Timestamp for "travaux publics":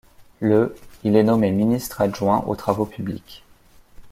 2.55-3.43